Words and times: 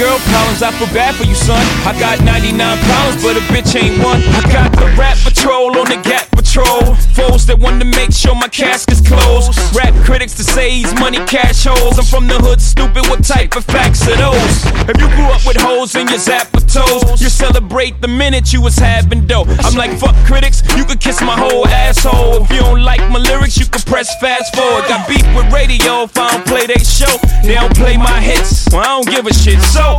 girl 0.00 0.18
problems, 0.32 0.62
I 0.62 0.72
feel 0.72 0.88
bad 0.96 1.14
for 1.14 1.24
you, 1.24 1.34
son. 1.34 1.60
I 1.84 1.92
got 2.00 2.24
99 2.24 2.56
problems, 2.56 3.20
but 3.20 3.36
a 3.36 3.44
bitch 3.52 3.76
ain't 3.76 4.02
one. 4.02 4.24
I 4.32 4.40
got 4.48 4.72
the 4.72 4.88
rap 4.96 5.18
patrol 5.20 5.76
on 5.76 5.92
the 5.92 6.00
gap 6.00 6.30
patrol. 6.32 6.96
Foes 7.12 7.44
that 7.46 7.58
want 7.58 7.80
to 7.82 7.86
make 7.86 8.12
sure 8.12 8.34
my 8.34 8.48
casket's 8.48 9.04
closed. 9.04 9.52
Rap 9.76 9.92
critics 10.06 10.32
to 10.40 10.44
say 10.44 10.70
he's 10.70 10.94
money 10.94 11.20
cash 11.26 11.64
holes. 11.68 11.98
I'm 11.98 12.08
from 12.08 12.26
the 12.28 12.40
hood, 12.40 12.62
stupid. 12.62 13.04
What 13.12 13.24
type 13.24 13.54
of 13.56 13.64
facts 13.66 14.08
are 14.08 14.16
those? 14.16 14.56
If 14.88 14.96
you 14.96 15.08
grew 15.12 15.28
up 15.28 15.44
with 15.44 15.60
holes 15.60 15.94
in 15.94 16.08
your 16.08 16.18
zapper 16.18 16.64
toes, 16.64 17.20
you 17.20 17.28
celebrate 17.28 18.00
the 18.00 18.08
minute 18.08 18.54
you 18.54 18.62
was 18.62 18.78
having 18.78 19.26
dough. 19.26 19.44
I'm 19.60 19.76
like, 19.76 19.92
fuck 20.00 20.16
critics, 20.24 20.62
you 20.76 20.84
could 20.84 21.00
kiss 21.00 21.20
my 21.20 21.36
whole 21.36 21.68
asshole. 21.68 22.44
If 22.44 22.50
you 22.50 22.60
don't 22.60 22.82
like 22.82 23.04
my 23.12 23.18
lyrics, 23.18 23.58
you 23.58 23.66
can 23.66 23.82
press 23.82 24.08
fast 24.20 24.56
forward. 24.56 24.88
Got 24.88 25.06
beef 25.08 25.26
with 25.36 25.52
radio 25.52 26.04
if 26.08 26.16
I 26.16 26.32
don't 26.32 26.46
play 26.46 26.64
they 26.66 26.80
show. 26.80 27.12
They 27.42 27.54
don't 27.54 27.74
play 27.74 27.96
my 27.96 28.20
hits, 28.20 28.68
well, 28.72 28.80
I 28.80 28.86
don't 28.96 29.08
give 29.08 29.26
a 29.26 29.34
shit. 29.34 29.60
So, 29.60 29.89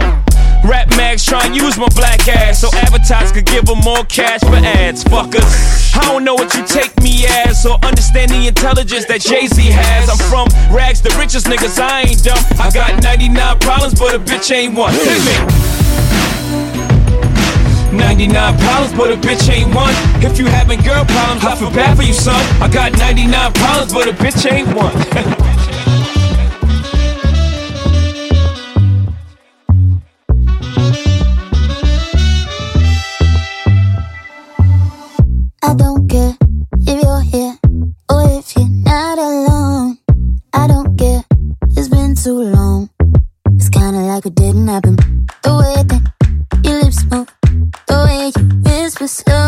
Rap 0.64 0.90
mags 0.96 1.26
try 1.26 1.44
and 1.46 1.56
use 1.56 1.78
my 1.78 1.90
black 1.96 2.28
ass 2.28 2.62
so 2.62 2.70
advertisers 2.78 3.32
could 3.32 3.46
give 3.46 3.66
them 3.66 3.80
more 3.80 4.06
cash 4.06 4.42
for 4.42 4.56
ads. 4.56 5.04
Fuckers, 5.04 5.96
I 5.98 6.06
don't 6.06 6.24
know 6.24 6.36
what 6.36 6.54
you 6.54 6.64
take 6.66 6.96
me 7.02 7.26
as 7.26 7.66
or 7.66 7.78
understand 7.84 8.30
the 8.30 8.48
intelligence 8.48 9.06
that 9.06 9.22
Jay 9.22 9.48
Z 9.48 9.62
has. 9.72 10.10
I'm 10.10 10.22
from 10.30 10.48
rags, 10.74 11.02
the 11.02 11.10
richest 11.18 11.48
niggas, 11.48 11.80
I 11.80 12.02
ain't 12.02 12.24
dumb. 12.24 12.38
I 12.62 12.70
got 12.70 13.02
99 13.02 13.60
problems, 13.60 14.00
but 14.00 14.14
a 14.14 14.20
bitch 14.20 14.54
ain't 14.54 14.78
one. 14.78 14.94
Hit 14.94 15.20
me. 15.26 15.36
99 17.98 18.58
problems, 18.60 18.94
but 18.94 19.12
a 19.12 19.18
bitch 19.18 19.50
ain't 19.52 19.74
one. 19.74 19.94
If 20.24 20.38
you 20.38 20.46
having 20.46 20.80
girl 20.82 21.06
problems, 21.06 21.44
I 21.44 21.56
feel 21.56 21.72
bad 21.72 21.98
for 21.98 22.04
you, 22.04 22.14
son. 22.14 22.40
I 22.62 22.70
got 22.72 22.94
99 22.98 23.54
problems, 23.54 23.94
but 23.94 24.08
a 24.08 24.14
bitch 24.14 24.50
ain't 24.52 24.70
one. 24.76 24.94
whisper 49.12 49.41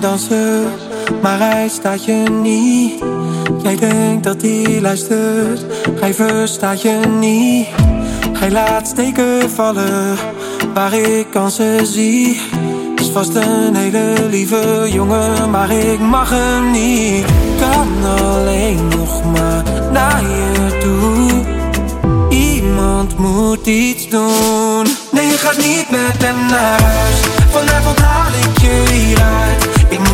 dansen, 0.00 0.64
maar 1.22 1.38
hij 1.38 1.68
staat 1.68 2.04
je 2.04 2.24
niet. 2.42 3.04
Jij 3.62 3.76
denkt 3.76 4.24
dat 4.24 4.42
hij 4.42 4.80
luistert, 4.80 5.64
hij 6.00 6.14
verstaat 6.14 6.82
je 6.82 7.00
niet. 7.20 7.66
Hij 8.38 8.50
laat 8.50 8.88
steken 8.88 9.50
vallen, 9.50 10.16
waar 10.74 10.92
ik 10.92 11.26
kansen 11.30 11.86
zie. 11.86 12.40
Is 12.96 13.08
vast 13.08 13.34
een 13.34 13.74
hele 13.74 14.14
lieve 14.30 14.88
jongen, 14.92 15.50
maar 15.50 15.70
ik 15.70 16.00
mag 16.00 16.30
hem 16.30 16.70
niet. 16.70 17.24
Kan 17.60 18.10
alleen 18.20 18.88
nog 18.88 19.24
maar 19.24 19.62
naar 19.92 20.22
je 20.22 20.78
toe. 20.80 21.44
Iemand 22.38 23.18
moet 23.18 23.66
iets 23.66 24.08
doen. 24.08 24.86
Nee, 25.10 25.26
je 25.26 25.38
gaat 25.38 25.56
niet 25.56 25.90
met 25.90 26.22
hem 26.22 26.46
naar 26.46 26.82
huis. 26.82 27.20
Vanavond 27.50 27.98
haal 27.98 28.32
ik 28.32 28.58
je 28.58 28.84
hieruit. 28.92 29.35
Ik 29.35 29.35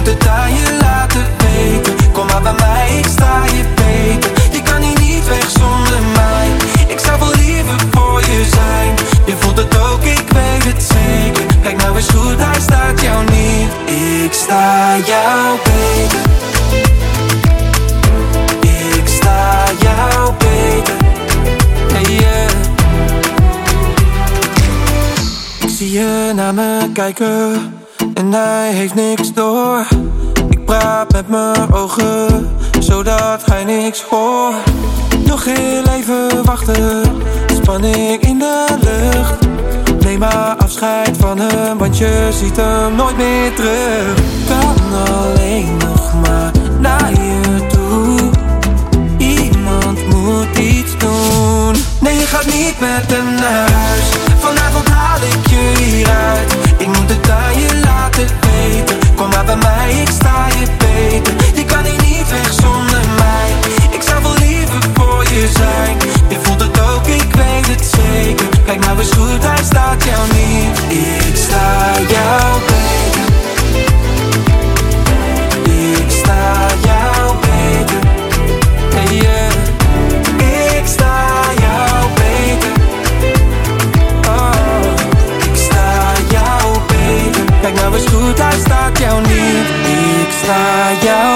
moet 0.04 0.14
het 0.14 0.28
aan 0.28 0.54
je 0.54 0.78
laten 0.80 1.26
weten. 1.36 2.12
Kom 2.12 2.26
maar 2.26 2.42
bij 2.42 2.52
mij, 2.52 2.98
ik 2.98 3.06
sta 3.06 3.44
je 3.44 3.64
beter. 3.74 4.30
Je 4.52 4.62
kan 4.62 4.82
hier 4.82 4.98
niet 5.00 5.28
weg 5.28 5.50
zonder 5.50 6.02
mij. 6.14 6.48
Ik 6.88 6.98
zou 6.98 7.18
wel 7.18 7.34
liever 7.34 7.74
voor 7.90 8.20
je 8.20 8.44
zijn. 8.50 8.94
Je 9.26 9.36
voelt 9.36 9.56
het 9.56 9.78
ook, 9.78 10.02
ik 10.02 10.24
weet 10.28 10.64
het 10.64 10.82
zeker. 10.82 11.44
Kijk 11.62 11.76
nou 11.76 11.96
eens 11.96 12.08
goed, 12.08 12.36
hij 12.38 12.60
staat 12.60 13.00
jou 13.00 13.24
niet. 13.24 13.70
Ik 14.24 14.32
sta 14.32 14.96
jou 14.96 15.58
beter. 15.64 16.20
Ik 18.96 19.08
sta 19.08 19.64
jou 19.80 20.32
beter. 20.38 20.94
Hey, 21.92 22.14
yeah. 22.14 22.50
Ik 25.60 25.69
zie 25.69 25.90
je 25.90 26.32
naar 26.34 26.54
me 26.54 26.90
kijken 26.92 27.80
hij 28.32 28.72
heeft 28.72 28.94
niks 28.94 29.32
door. 29.32 29.87
Ik 30.50 30.65
praat 30.65 31.12
met 31.12 31.28
mijn 31.28 31.72
ogen, 31.72 32.48
zodat 32.81 33.44
hij 33.44 33.65
niks 33.65 34.03
hoort. 34.03 34.54
Nog 35.26 35.44
heel 35.44 35.84
even 35.84 36.44
wachten, 36.44 37.03
spanning 37.54 38.20
in 38.20 38.38
de 38.38 38.65
lucht. 38.81 39.47
Neem 40.05 40.19
maar 40.19 40.56
afscheid 40.56 41.17
van 41.17 41.38
hem, 41.38 41.79
want 41.79 41.99
je 41.99 42.29
ziet 42.32 42.56
hem 42.56 42.94
nooit 42.94 43.17
meer 43.17 43.55
terug. 43.55 44.14
Kan 44.49 45.06
alleen 45.08 45.76
nog 45.76 46.12
maar 46.20 46.50
naar 46.78 47.11
je 47.11 47.67
toe. 47.73 48.31
Iemand 49.19 50.06
moet 50.06 50.58
iets 50.58 50.99
doen. 50.99 51.75
Nee, 52.00 52.19
je 52.19 52.26
gaat 52.26 52.46
niet 52.46 52.81
met 52.81 53.12
hem 53.12 53.35
naar 53.35 53.70
huis. 53.70 54.05
Vanavond 54.38 54.88
haal 54.88 55.17
ik 55.17 55.46
je 55.50 55.82
hieruit. 55.85 56.62
Ik 60.00 60.08
sta 60.08 60.46
je 60.46 60.66
beter. 60.78 61.34
Je 61.54 61.64
kan 61.64 61.84
hier 61.84 62.02
niet 62.02 62.28
weg 62.30 62.52
zonder 62.52 63.02
mij. 63.16 63.50
Ik 63.90 64.02
zou 64.02 64.22
wel 64.22 64.34
liever 64.34 64.82
voor 64.94 65.22
je 65.22 65.50
zijn. 65.56 65.96
Je 66.28 66.38
voelt 66.42 66.60
het 66.60 66.80
ook, 66.80 67.06
ik 67.06 67.34
weet 67.34 67.66
het 67.66 67.84
zeker. 67.84 68.46
Kijk 68.64 68.80
nou 68.84 68.98
eens 68.98 69.14
стоял 90.42 91.31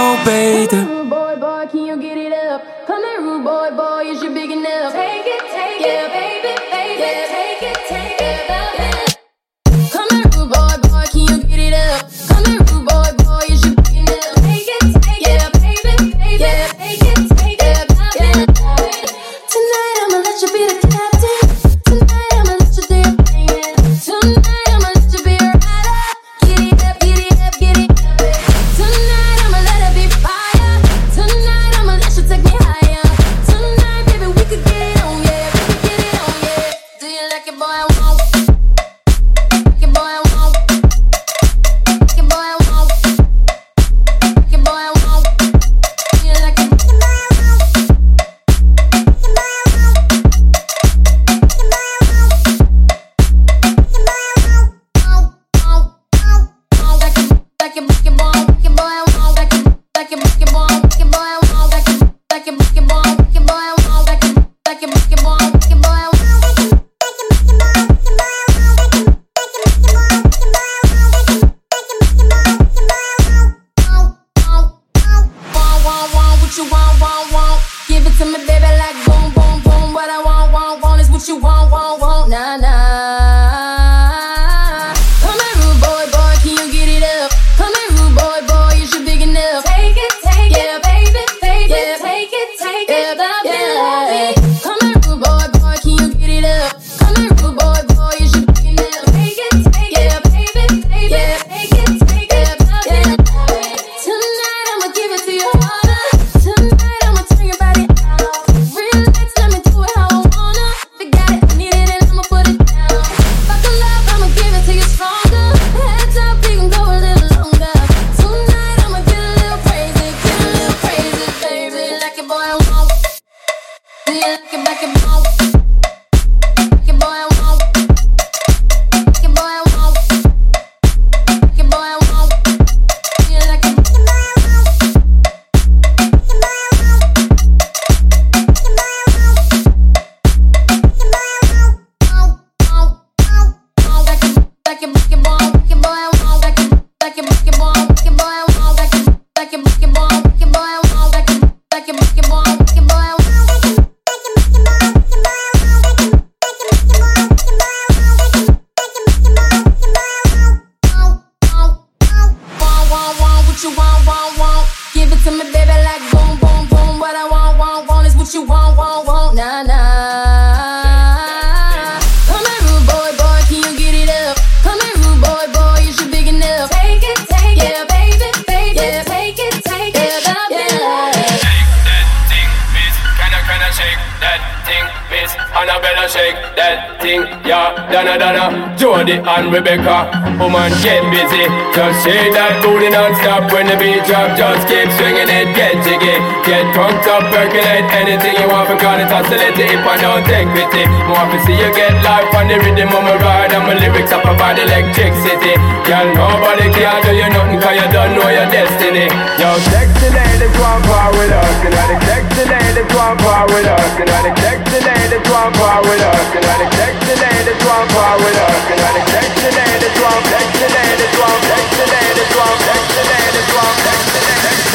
Rebecca. 189.66 190.14
Oh, 190.38 190.46
Woman, 190.46 190.70
get 190.78 191.02
busy. 191.10 191.42
Just 191.74 192.06
shake 192.06 192.30
that 192.38 192.62
booty 192.62 192.86
non-stop 192.86 193.50
when 193.50 193.66
the 193.66 193.74
beat 193.74 193.98
drop. 194.06 194.38
Just 194.38 194.62
keep 194.70 194.86
swinging 194.94 195.26
it, 195.26 195.50
get 195.58 195.74
jiggy. 195.82 196.14
Get 196.46 196.70
drunk 196.70 197.02
up, 197.10 197.26
percolate 197.34 197.82
anything 197.90 198.38
you 198.38 198.46
want. 198.46 198.70
For 198.70 198.78
call 198.78 198.94
it 198.94 199.10
oscillate 199.10 199.58
if 199.58 199.82
I 199.82 199.98
don't 199.98 200.22
take 200.22 200.46
pity. 200.54 200.86
Want 201.10 201.34
to 201.34 201.42
see 201.42 201.58
you 201.58 201.66
get 201.74 201.98
life 202.06 202.30
on 202.38 202.46
the 202.46 202.62
rhythm 202.62 202.94
of 202.94 203.02
my 203.02 203.18
ride. 203.18 203.50
And 203.50 203.66
my 203.66 203.74
lyrics 203.74 204.14
up 204.14 204.22
about 204.22 204.54
electricity. 204.54 205.58
Girl, 205.82 206.06
nobody 206.14 206.70
can 206.70 207.02
do 207.02 207.10
you 207.10 207.26
nothing 207.26 207.58
cause 207.58 207.74
you 207.74 207.88
don't 207.90 208.14
know 208.14 208.30
your 208.30 208.46
destiny. 208.46 209.10
Yo, 209.34 209.50
sexy 209.66 210.25
ladies 210.46 210.60
want 210.60 210.84
part 210.86 211.14
with 211.14 211.32
us. 211.32 211.54
Know 211.66 211.86
the 211.90 211.98
sexy 212.06 212.44
ladies 212.46 212.94
want 212.94 213.18
part 213.20 213.50
with 213.50 213.66
us. 213.66 213.98
You 213.98 214.04
know 214.06 214.22
the 214.22 214.32
sexy 214.38 214.78
ladies 214.86 215.26
want 215.30 215.54
part 215.56 215.82
with 215.84 216.02
us. 216.02 216.34
You 216.34 216.40
know 216.40 216.56
the 216.62 216.66
sexy 216.76 217.14
ladies 217.18 217.60
want 217.66 217.90
part 217.90 218.18
with 218.22 218.36
us. 218.36 218.62
You 218.70 218.76
know 218.78 218.92
the 218.94 219.02
sexy 219.10 219.50
ladies 219.58 219.96
want, 219.98 220.22
sexy 220.30 220.66
ladies 220.70 221.14
want, 221.18 221.40
sexy 221.50 221.84
ladies 221.90 222.32
want, 222.36 222.58
sexy 222.62 223.02
ladies 223.10 223.50
want, 223.56 223.76
sexy 223.86 224.20
ladies 224.26 224.66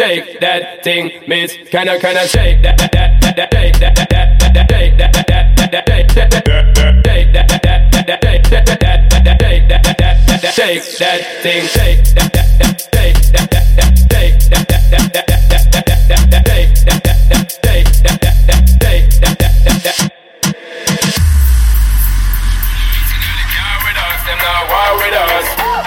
Shake 0.00 0.40
that 0.40 0.82
thing, 0.82 1.10
miss. 1.28 1.56
Can 1.70 1.88
I, 1.88 1.98
can 1.98 2.16
I 2.16 2.26
shake 2.26 2.62
that, 2.62 2.78
that, 2.78 2.92
that, 2.92 3.20
that, 3.20 3.36
that, 3.36 3.52
shake 3.52 3.78
that, 3.80 3.94
that, 3.96 4.08
that, 4.08 4.54
that, 4.54 4.70
shake 4.70 4.96
that, 4.98 5.12
that, 5.12 5.26
that, 5.28 5.56
that, 5.56 5.72
that, 5.72 5.88
shake 5.88 6.08
that, 6.14 6.30
that, 6.30 6.44
shake 6.48 6.72
that, 6.72 7.04
that, 7.04 7.32
that, 7.32 7.41
shake 10.52 10.84
that 10.98 11.40
thing, 11.40 11.64
shake 11.64 12.04
that, 12.12 12.28
that, 12.34 12.44
that, 12.60 12.76
shake 12.92 13.16
that, 13.32 13.48
that, 13.48 13.64
that, 13.72 13.96
shake 14.12 14.36
shake 14.36 14.52
shake 14.52 14.76
shake. 19.80 20.12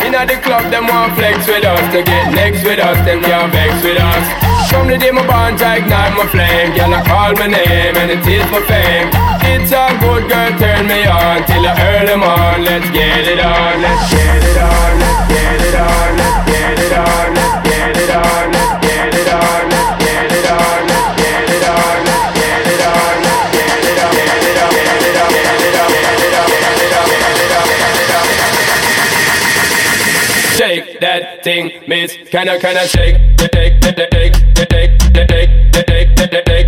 Inna 0.04 0.26
the 0.26 0.36
club, 0.42 0.72
them 0.72 0.88
want 0.88 1.14
flex 1.14 1.48
with 1.48 1.64
us 1.64 1.94
To 1.94 2.04
get 2.04 2.34
next 2.34 2.64
with 2.64 2.80
us, 2.80 2.98
them 3.06 3.22
can't 3.22 3.52
vex 3.52 3.84
with 3.84 4.02
us 4.02 4.55
From 4.76 4.92
the 4.92 4.98
day 4.98 5.10
my 5.10 5.26
bond, 5.26 5.62
I 5.62 5.78
ignite 5.78 6.18
my 6.20 6.28
flame. 6.28 6.76
Girl, 6.76 6.92
I 6.92 7.00
call 7.08 7.32
my 7.40 7.48
name? 7.48 7.96
And 7.96 8.12
it 8.12 8.28
is 8.28 8.44
my 8.52 8.60
fame. 8.68 9.08
It's 9.48 9.72
a 9.72 9.88
good 10.04 10.28
girl, 10.28 10.52
turn 10.60 10.86
me 10.86 11.06
on 11.08 11.46
Till 11.48 11.66
I 11.66 11.74
earn 11.80 12.06
them 12.08 12.24
on 12.24 12.64
Let's 12.66 12.90
get 12.92 13.26
it 13.26 13.40
on, 13.40 13.82
let's 13.82 14.12
get 14.12 14.44
it 14.44 14.58
on 14.58 15.00
Let's 15.00 15.32
get 15.32 15.62
it 15.62 15.76
on, 15.76 16.18
let's 16.18 16.50
get 16.52 16.80
it 16.80 16.94
on 16.94 17.34
Let's 17.34 17.70
get 17.70 17.98
it 17.98 18.16
on, 18.16 18.55
thing, 31.46 31.70
miss. 31.88 32.18
Can 32.32 32.50
I, 32.50 32.58
can 32.58 32.76
I 32.76 32.88
shake, 32.88 33.18
shake, 33.40 33.54
shake, 33.54 34.02
shake, 34.02 34.10
shake, 34.10 34.34
shake, 34.58 34.98
shake, 35.14 35.30
shake, 35.30 35.86
shake, 35.86 36.66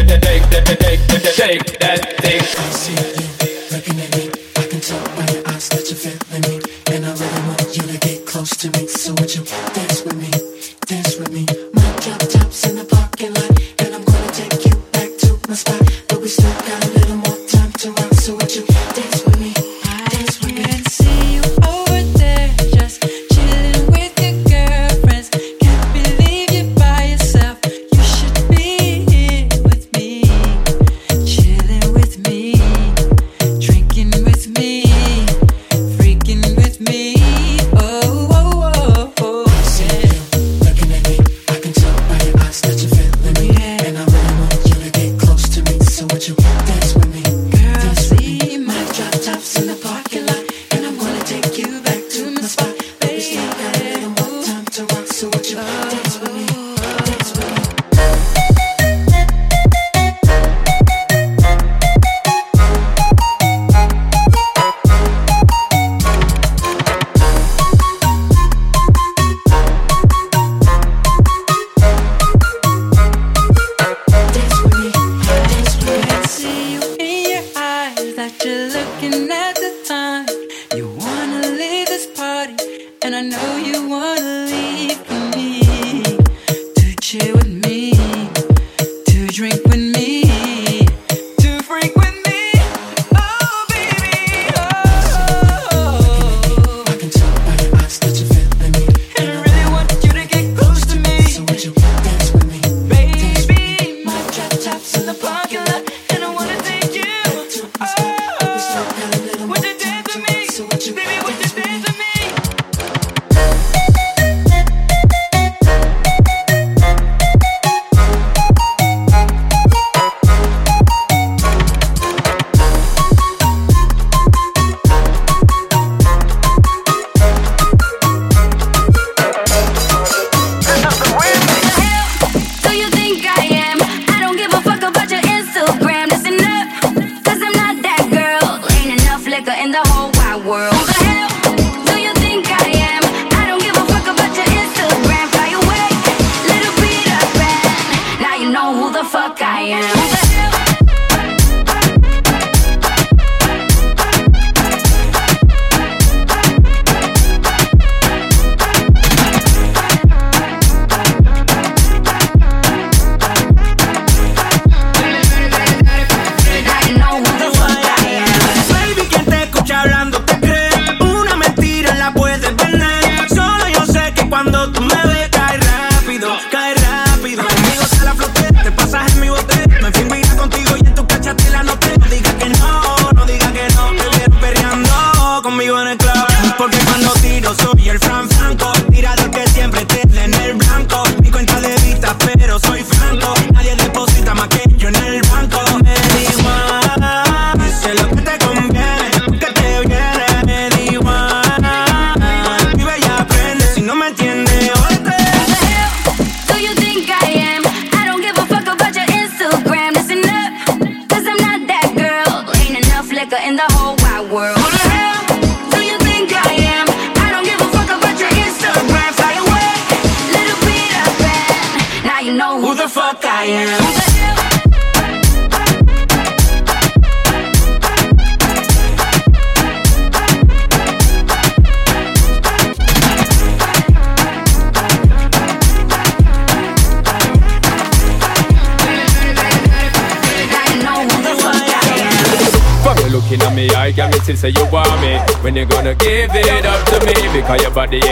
when 245.50 245.56
you're 245.56 245.66
gonna 245.66 245.94
give 245.96 246.30
it 246.32 246.64
up 246.64 246.86
to 246.86 247.06
me 247.06 247.19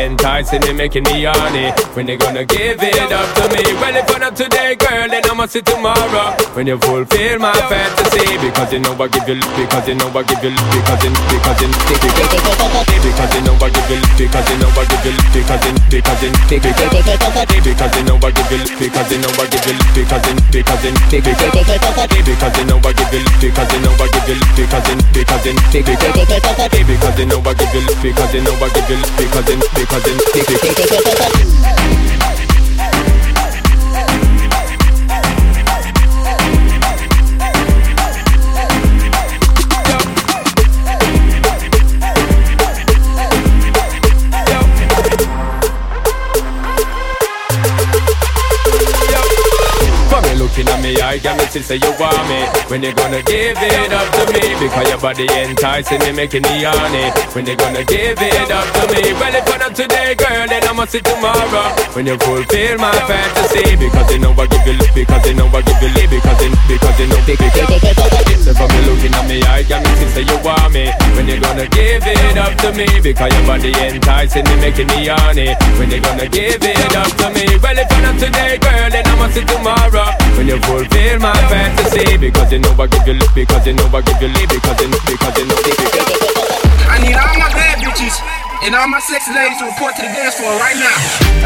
enticing 0.08 0.60
me, 0.62 0.72
making 0.72 1.04
me 1.04 1.24
horny. 1.24 1.72
When 1.94 2.06
they 2.06 2.16
gonna 2.16 2.44
give 2.44 2.78
it 2.80 3.12
up 3.12 3.28
to 3.36 3.42
me? 3.54 3.62
Well, 3.80 3.96
if 3.96 4.08
not 4.18 4.36
today, 4.36 4.76
girl, 4.76 5.08
then 5.08 5.22
I'ma 5.30 5.46
see 5.46 5.62
tomorrow. 5.62 6.34
When 6.54 6.66
you 6.66 6.78
fulfill 6.78 7.38
my 7.38 7.52
fantasy, 7.68 8.38
because 8.38 8.72
you 8.72 8.80
know 8.80 8.94
I 8.94 9.08
give 9.08 9.28
you, 9.28 9.40
because 9.56 9.88
you 9.88 9.94
know 9.94 10.08
I 10.08 10.22
give 10.22 10.42
you, 10.42 10.50
because 10.50 11.02
you, 11.04 11.10
because 11.28 11.60
you, 11.62 11.68
because 13.02 13.34
you 13.34 13.42
know 13.42 13.54
I 13.58 13.68
give 13.70 13.90
you, 13.90 14.00
because 14.18 14.48
you 14.48 14.58
know 14.58 14.70
I 14.70 14.84
give 14.86 15.06
you, 15.06 15.14
because 15.32 15.64
you, 15.66 15.72
because 15.90 16.22
you, 16.22 16.30
because 17.62 17.94
you 17.96 18.02
know 18.04 18.18
I 18.18 18.30
give 18.30 18.52
you, 18.52 18.60
because 18.78 19.10
you 19.10 19.18
know 19.18 19.30
I 19.34 19.46
give 19.48 19.66
you, 19.66 19.78
because 19.94 20.24
you, 20.24 20.34
because 20.52 20.84
you, 20.84 20.94
because 20.94 22.54
you 22.54 22.64
know 22.64 22.78
I 22.78 22.92
give 22.92 23.12
you, 23.12 23.22
because 23.40 23.72
you 23.72 23.80
know 23.82 23.92
I 23.98 24.06
give 24.08 24.28
you, 24.28 24.38
because 24.54 24.88
you, 24.88 24.96
because 25.12 25.44
you, 25.46 25.54
because 26.86 27.18
you 27.18 27.26
know 27.26 27.42
I 27.42 27.54
give 27.54 27.74
you, 27.74 27.82
because 28.02 28.34
you 28.34 28.42
know 28.42 28.54
I 28.58 28.68
give 28.70 28.90
you, 28.90 28.96
because 28.98 29.07
you, 29.16 29.60
because 29.74 30.06
you, 30.06 32.07
I 51.48 51.50
see 51.50 51.62
say 51.64 51.80
you 51.80 51.88
want 51.96 52.28
me. 52.28 52.44
When 52.68 52.82
you 52.84 52.92
gonna 52.92 53.22
give 53.24 53.56
it 53.56 53.88
up 53.88 54.04
to 54.20 54.22
me? 54.36 54.44
Because 54.60 54.84
your 54.84 55.00
body 55.00 55.24
enticing 55.32 55.96
me, 56.04 56.12
making 56.12 56.44
me 56.44 56.60
horny. 56.60 57.08
When 57.32 57.48
you 57.48 57.56
gonna 57.56 57.88
give 57.88 58.20
it 58.20 58.50
up 58.52 58.68
to 58.76 58.82
me? 58.92 59.16
Well, 59.16 59.32
if 59.32 59.48
not 59.56 59.72
today, 59.72 60.12
girl, 60.12 60.44
then 60.44 60.60
I'ma 60.68 60.84
see 60.84 61.00
tomorrow. 61.00 61.72
When 61.96 62.04
you 62.04 62.20
fulfill 62.20 62.76
my 62.76 62.92
fantasy, 63.08 63.80
because 63.80 64.12
you 64.12 64.20
know 64.20 64.36
I 64.36 64.44
give 64.44 64.60
you 64.68 64.76
lip, 64.76 64.92
because 64.92 65.24
you 65.24 65.40
know 65.40 65.48
I 65.48 65.64
give 65.64 65.80
you 65.80 65.88
lip, 65.96 66.10
because 66.12 66.36
you, 66.44 66.52
because 66.68 67.00
you 67.00 67.06
know, 67.08 67.20
because 67.24 68.28
so 68.44 68.52
from 68.52 68.68
you 68.68 68.82
looking 68.92 69.16
at 69.16 69.24
me, 69.24 69.40
I 69.48 69.64
got 69.64 69.80
me 69.80 70.04
say 70.12 70.28
you 70.28 70.36
want 70.44 70.68
me. 70.76 70.92
When 71.16 71.32
you 71.32 71.40
gonna 71.40 71.64
give 71.64 72.04
it 72.04 72.36
up 72.36 72.52
to 72.60 72.76
me? 72.76 72.84
Because 73.00 73.32
your 73.32 73.44
body 73.48 73.72
enticing 73.72 74.44
me, 74.44 74.54
making 74.60 74.88
me 74.92 75.08
horny. 75.08 75.56
When 75.80 75.88
you 75.88 76.00
gonna 76.04 76.28
give 76.28 76.60
it 76.60 76.92
up 76.92 77.08
to 77.24 77.32
me? 77.32 77.56
Well, 77.56 77.78
if 77.80 77.88
not 78.04 78.20
today, 78.20 78.60
girl, 78.60 78.92
then 78.92 79.04
I'ma 79.08 79.32
see 79.32 79.48
tomorrow. 79.48 80.12
When 80.36 80.44
you 80.44 80.60
fulfill 80.60 81.18
my 81.24 81.37
fantasy, 81.46 82.18
because 82.18 82.50
you 82.50 82.58
know 82.58 82.74
I 82.74 82.86
give 82.90 83.06
you 83.06 83.14
lip, 83.14 83.30
because 83.34 83.66
you 83.66 83.74
know 83.74 83.86
I 83.94 84.02
give 84.02 84.18
you 84.18 84.28
lip, 84.28 84.50
because 84.50 84.80
you 84.82 84.88
know, 84.90 84.98
because 85.06 85.38
you 85.38 85.46
know, 85.46 85.56
because 85.62 85.94
you 85.94 86.02
know. 86.02 86.18
I 86.88 86.98
need 86.98 87.14
all 87.14 87.36
my 87.38 87.52
bad 87.54 87.78
bitches 87.78 88.16
and 88.64 88.74
all 88.74 88.88
my 88.88 88.98
sexy 88.98 89.30
ladies 89.30 89.58
to 89.58 89.66
report 89.70 89.94
to 89.96 90.02
the 90.02 90.08
dance 90.08 90.34
floor 90.34 90.56
right 90.58 90.74
now. 90.74 90.96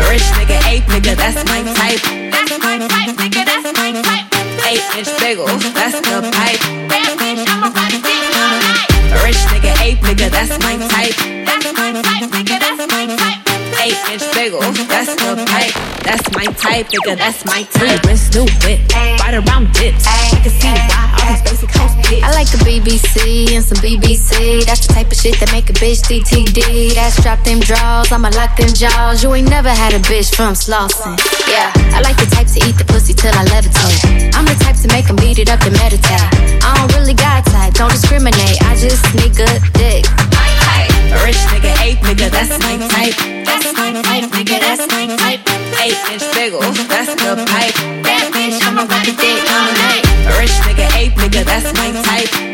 Rich 0.09 0.25
nigga, 0.39 0.57
ape 0.71 0.87
nigga, 0.89 1.13
that's 1.19 1.43
my 1.45 1.61
type. 1.77 2.01
That's 2.31 2.57
my 2.63 2.79
type, 2.79 3.17
nigga, 3.19 3.43
that's 3.45 3.69
my 3.77 3.93
type. 4.01 4.27
Eight 4.65 4.85
inch 4.97 5.11
bagel, 5.21 5.47
that's 5.77 5.99
the 6.01 6.23
pipe. 6.33 6.63
Bad 6.89 7.19
bitch, 7.19 7.45
I'ma 7.51 7.69
ride 7.75 7.93
it 7.93 8.07
all 8.07 8.57
night. 8.63 8.89
A 9.13 9.19
rich 9.27 9.43
nigga, 9.51 9.73
ape 9.83 10.01
nigga, 10.01 10.31
that's 10.31 10.57
my 10.63 10.79
type. 10.89 11.32
Inch 14.13 14.29
bagel, 14.35 14.61
that's 14.61 15.17
the 15.17 15.41
pipe. 15.49 15.73
That's 16.05 16.27
my 16.37 16.45
type, 16.61 16.93
nigga, 16.93 17.17
that's 17.17 17.45
my 17.47 17.63
type. 17.73 18.05
Wrist, 18.05 18.35
new 18.35 18.45
whip, 18.61 18.81
right 19.25 19.33
around 19.33 19.73
dips. 19.73 20.05
I 20.05 20.37
can 20.45 20.53
see 20.53 20.69
why 20.69 21.17
all 21.17 21.25
these 21.33 21.43
basic 21.43 21.71
hoes 21.73 21.97
bitch. 22.05 22.21
I 22.21 22.31
like 22.37 22.53
a 22.53 22.61
BBC 22.61 23.57
and 23.57 23.65
some 23.65 23.79
BBC. 23.81 24.67
That's 24.67 24.87
the 24.87 24.93
type 24.93 25.09
of 25.09 25.17
shit 25.17 25.41
that 25.41 25.51
make 25.53 25.71
a 25.71 25.73
bitch 25.81 26.05
DTD. 26.05 26.95
That's 26.95 27.17
drop 27.23 27.41
them 27.45 27.61
draws, 27.61 28.13
I'ma 28.13 28.29
lock 28.37 28.57
them 28.57 28.69
jaws. 28.69 29.23
You 29.23 29.33
ain't 29.33 29.49
never 29.49 29.71
had 29.71 29.95
a 29.95 30.01
bitch 30.05 30.35
from 30.35 30.53
Slauson. 30.53 31.17
Yeah, 31.49 31.73
I 31.97 32.05
like 32.05 32.21
the 32.21 32.29
type 32.29 32.53
to 32.53 32.61
eat 32.69 32.77
the 32.77 32.85
pussy 32.85 33.15
till 33.15 33.33
I 33.33 33.49
levitate. 33.49 34.37
I'm 34.37 34.45
the 34.45 34.57
type 34.61 34.77
to 34.85 34.89
make 34.93 35.07
them 35.09 35.17
beat 35.17 35.39
it 35.39 35.49
up 35.49 35.61
to 35.65 35.71
meditate. 35.71 36.21
I 36.61 36.77
don't 36.77 36.93
really 37.01 37.15
got 37.15 37.47
type, 37.47 37.73
don't 37.75 37.91
discriminate. 37.91 38.61
I 38.61 38.77
just 38.77 39.01
good 39.33 39.63
dick. 39.73 40.05
A 41.13 41.25
rich 41.25 41.43
nigga, 41.53 41.73
ape 41.81 41.99
nigga, 42.01 42.31
that's 42.31 42.59
my 42.65 42.77
type. 42.89 43.17
That's 43.45 43.73
my 43.77 43.93
type, 44.03 44.31
nigga, 44.31 44.59
that's 44.61 44.87
my 44.93 45.07
type. 45.17 45.41
Eight 45.81 45.99
inch 46.13 46.25
bagel, 46.35 46.61
that's 46.89 47.15
the 47.15 47.45
pipe. 47.47 47.75
Bad 48.03 48.33
bitch, 48.33 48.63
I'ma 48.67 48.83
ride 48.83 49.05
dick 49.05 49.43
all 49.53 49.71
night. 49.85 50.05
A 50.29 50.33
rich 50.41 50.57
nigga, 50.67 50.87
ape 50.97 51.15
nigga, 51.15 51.45
that's 51.45 51.73
my 51.75 51.91
type. 52.03 52.52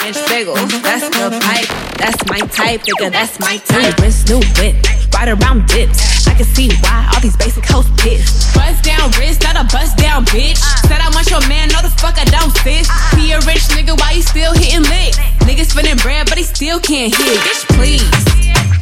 Eight 0.00 0.16
inch 0.16 0.20
bagel, 0.28 0.54
that's 0.80 1.08
the 1.12 1.28
pipe. 1.44 1.68
That's 1.98 2.18
my 2.28 2.40
type, 2.48 2.82
nigga, 2.82 3.12
that's 3.12 3.38
my 3.38 3.58
type. 3.68 3.98
Wrist, 4.00 4.28
new 4.28 4.40
whip, 4.56 4.76
right 5.14 5.28
around 5.28 5.66
dips. 5.66 6.26
I 6.26 6.34
can 6.34 6.46
see 6.46 6.72
why 6.80 7.10
all 7.12 7.20
these 7.20 7.36
basic 7.36 7.64
hoes 7.66 7.88
pissed. 7.98 8.54
Bust 8.54 8.82
down 8.82 9.10
wrist, 9.18 9.42
not 9.42 9.56
a 9.56 9.64
bust 9.68 9.96
down 9.98 10.24
bitch. 10.26 10.58
Said 10.88 11.00
I 11.00 11.10
want 11.14 11.28
your 11.30 11.44
man, 11.48 11.68
no 11.68 11.82
the 11.82 11.92
fuck 12.00 12.18
I 12.18 12.24
don't 12.24 12.50
sis. 12.64 12.88
He 13.14 13.32
a 13.32 13.40
rich 13.44 13.68
nigga, 13.76 13.98
why 14.00 14.12
you 14.12 14.22
still 14.22 14.52
hitting 14.54 14.82
licks? 14.88 15.18
Niggas 15.44 15.70
spinning 15.76 15.98
bread, 15.98 16.28
but 16.28 16.38
he 16.38 16.44
still 16.44 16.80
can't 16.80 17.14
hit. 17.14 17.38
Bitch, 17.44 17.62
please. 17.76 18.08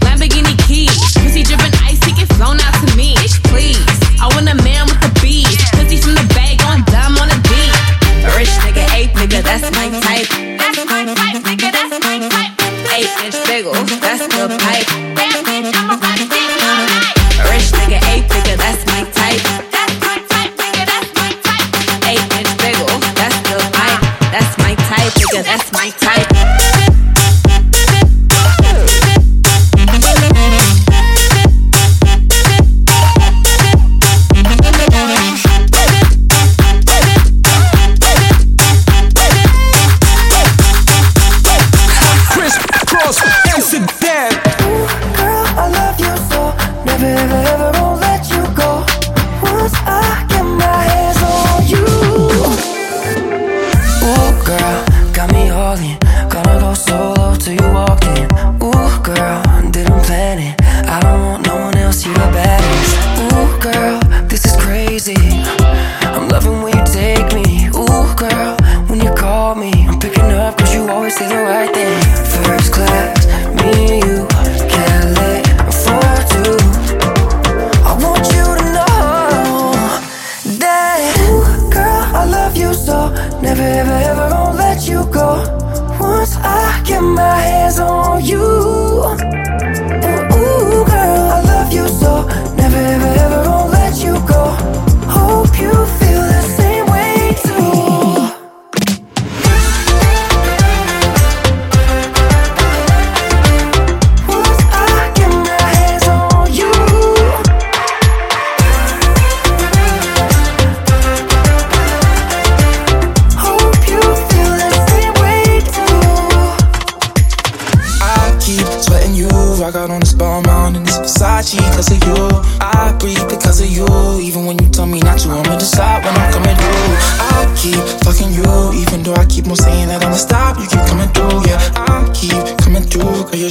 Lamborghini 0.06 0.56
keys, 0.66 0.94
pussy 1.18 1.42
dripping 1.42 1.74
ice, 1.84 2.02
he 2.04 2.12
get 2.12 2.28
flown 2.38 2.60
out 2.60 2.74
to 2.86 2.88
me. 2.96 3.14
Bitch, 3.18 3.42
please. 3.50 3.82
I 4.22 4.28
want 4.32 4.48
a 4.48 4.56
man 4.62 4.86
with 4.86 5.00
the 5.00 5.12
beat, 5.20 5.50
pussy 5.74 5.98
from 5.98 6.14
the 6.14 6.26
bag, 6.34 6.58
going 6.62 6.84
dumb 6.86 7.18
on. 7.18 7.28
A 7.30 7.38
rich 8.36 8.54
nigga, 8.64 8.84
ape 8.94 9.10
nigga, 9.12 9.42
that's 9.42 9.64
my 9.76 9.88
type. 10.00 10.28
That's 10.58 10.84
my 10.86 11.04
type, 11.14 11.42
nigga, 11.42 11.72
that's 11.72 12.04
my 12.04 12.28
type. 12.28 12.52
Eight 12.92 13.10
inch 13.24 13.38
bagel, 13.46 13.72
that's 13.72 14.26
the 14.26 14.56
pipe. 14.60 15.39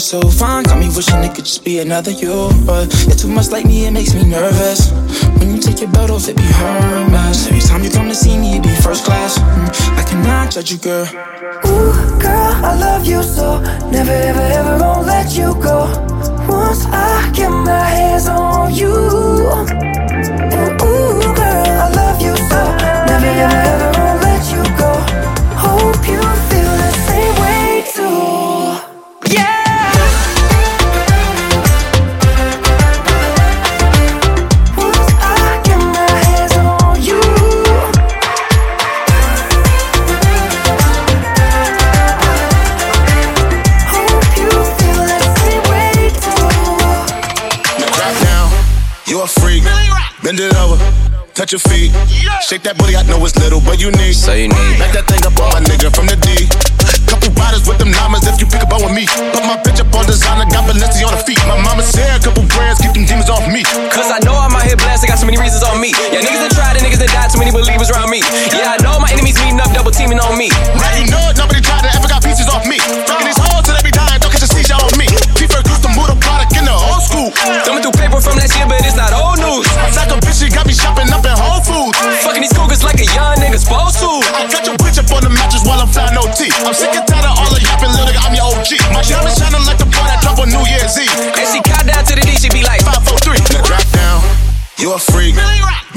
So 0.10 0.22
fine. 0.22 0.64
Got 0.64 0.80
me 0.80 0.90
wishing 0.96 1.24
it 1.24 1.36
could 1.36 1.46
just 1.46 1.64
be 1.64 1.78
another 1.78 2.10
you. 2.10 2.50
But 2.66 2.90
you're 3.06 3.16
too 3.16 3.28
much 3.28 3.52
like 3.52 3.66
me, 3.66 3.86
it 3.86 3.92
makes 3.92 4.16
me 4.16 4.24
nervous. 4.24 4.90
When 5.38 5.54
you 5.54 5.62
take 5.62 5.82
your 5.82 5.92
belt 5.92 6.10
off, 6.10 6.28
it 6.28 6.36
be 6.36 6.50
her 6.62 7.10
mess. 7.12 7.46
Every 7.48 7.62
time 7.62 7.84
you 7.84 7.92
come 7.92 8.10
to 8.10 8.16
see 8.16 8.36
me, 8.36 8.58
it 8.58 8.64
be 8.64 8.74
first 8.82 9.06
class. 9.06 9.38
Mm, 9.38 9.98
I 10.00 10.04
cannot 10.10 10.52
judge 10.52 10.72
you, 10.72 10.80
girl. 10.80 11.06
Ooh, 11.06 11.94
girl, 12.20 12.54
I 12.70 12.74
love 12.80 13.06
you 13.06 13.22
so. 13.22 13.62
Never, 13.92 14.12
ever, 14.30 14.46
ever 14.60 14.80
gonna 14.80 15.06
let 15.06 15.38
you 15.38 15.54
go. 15.62 15.86
Once 16.50 16.86
I 16.88 17.32
get 17.36 17.50
my 17.50 17.84
hands 17.96 18.28
on 18.28 18.74
you. 18.74 18.96
And 20.58 20.82
ooh, 20.82 21.22
girl, 21.38 21.70
I 21.86 21.88
love 21.94 22.20
you 22.20 22.36
so. 22.50 22.62
Never, 23.06 23.28
ever, 23.46 23.62
ever 23.74 23.89
touch 51.40 51.54
your 51.54 51.60
feet. 51.72 51.94
Shake 52.42 52.64
that 52.64 52.78
booty, 52.78 52.98
I 52.98 53.04
know 53.04 53.24
it's 53.24 53.38
little, 53.38 53.62
but 53.62 53.80
you 53.80 53.92
need. 53.92 54.14
So 54.14 54.34
you 54.34 54.50
need. 54.50 54.80
Back 54.80 54.92
that 54.92 55.08
thing 55.08 55.24
up 55.24 55.40
on 55.40 55.54
my 55.54 55.62
nigga 55.64 55.88
from 55.96 56.08
the 56.08 56.18
D. 56.20 56.79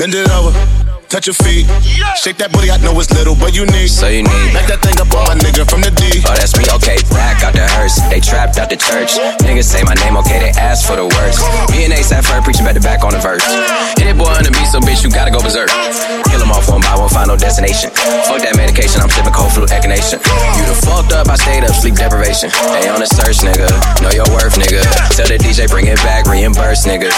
Bend 0.03 0.17
it 0.17 0.29
over, 0.33 0.51
touch 1.12 1.29
your 1.29 1.37
feet. 1.44 1.68
Shake 2.16 2.40
that 2.40 2.57
booty, 2.57 2.72
I 2.72 2.81
know 2.81 2.96
it's 2.96 3.12
little, 3.12 3.37
but 3.37 3.53
you 3.53 3.68
need. 3.68 3.92
So 3.92 4.09
you 4.09 4.25
need. 4.25 4.48
Back 4.57 4.64
that 4.72 4.81
thing 4.81 4.96
up 4.96 5.12
on 5.12 5.29
my 5.29 5.37
nigga 5.44 5.68
from 5.68 5.85
the 5.85 5.92
D. 5.92 6.25
Oh, 6.25 6.33
that's 6.33 6.57
me, 6.57 6.64
okay. 6.81 6.96
Back 7.12 7.44
out 7.44 7.53
the 7.53 7.68
hearse. 7.77 8.01
They 8.09 8.16
trapped 8.16 8.57
out 8.57 8.72
the 8.72 8.81
church. 8.81 9.20
Niggas 9.44 9.68
say 9.68 9.85
my 9.85 9.92
name, 10.01 10.16
okay. 10.25 10.40
They 10.40 10.57
ask 10.57 10.88
for 10.88 10.96
the 10.96 11.05
worst. 11.05 11.44
Me 11.68 11.85
and 11.85 11.92
Ace 11.92 12.16
at 12.16 12.25
first, 12.25 12.48
preaching 12.48 12.64
back 12.64 12.81
to 12.81 12.85
back 12.85 13.05
on 13.05 13.12
the 13.12 13.20
verse. 13.20 13.44
Hit 14.01 14.09
it, 14.09 14.16
boy, 14.16 14.33
under 14.33 14.48
me, 14.57 14.64
so 14.64 14.81
bitch, 14.81 15.05
you 15.05 15.12
gotta 15.12 15.29
go 15.29 15.44
berserk. 15.44 15.68
Kill 16.33 16.40
them 16.40 16.48
off 16.48 16.72
one 16.72 16.81
by 16.81 16.96
one, 16.96 17.12
final 17.12 17.37
destination. 17.37 17.92
Fuck 18.25 18.40
that 18.40 18.57
medication, 18.57 19.05
I'm 19.05 19.12
sipping 19.12 19.37
cold 19.37 19.53
flu 19.53 19.68
echinacea. 19.68 20.16
You 20.16 20.64
the 20.64 20.77
fucked 20.81 21.12
up, 21.12 21.29
I 21.29 21.37
stayed 21.37 21.68
up, 21.68 21.77
sleep 21.77 22.01
deprivation. 22.01 22.48
They 22.81 22.88
on 22.88 23.05
the 23.05 23.11
search, 23.12 23.44
nigga. 23.44 23.68
Know 24.01 24.16
your 24.16 24.25
worth, 24.33 24.57
nigga. 24.57 24.81
Tell 25.12 25.29
the 25.29 25.37
DJ, 25.37 25.68
bring 25.68 25.92
it 25.92 26.01
back, 26.01 26.25
reimburse, 26.25 26.88
nigga. 26.88 27.12